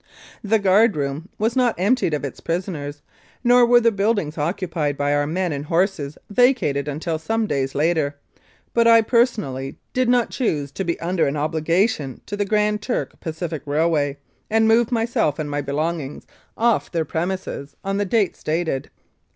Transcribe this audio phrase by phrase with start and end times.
[0.43, 3.01] The guard room "3 Mounted Police Life in Canada was not emptied of its prisoners,
[3.43, 8.15] nor were the buildings occupied by our men and horses vacated until some days later,
[8.73, 13.09] but I, personally, did not choose to be under an obligation to the Grand Trunk
[13.19, 14.17] Pacific Railway,
[14.49, 16.25] and moved myself and my belongings
[16.57, 18.87] off their premises on the date ^stated.